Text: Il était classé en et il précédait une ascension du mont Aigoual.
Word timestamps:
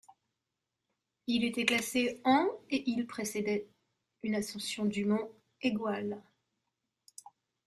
Il 1.27 1.43
était 1.43 1.63
classé 1.63 2.21
en 2.25 2.47
et 2.71 2.89
il 2.89 3.05
précédait 3.05 3.67
une 4.23 4.33
ascension 4.33 4.85
du 4.85 5.05
mont 5.05 5.29
Aigoual. 5.61 6.23